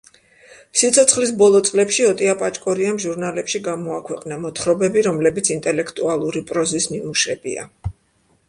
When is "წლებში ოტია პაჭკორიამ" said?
1.67-2.97